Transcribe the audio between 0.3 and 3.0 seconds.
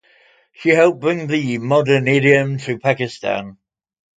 She helped bring the modern idiom to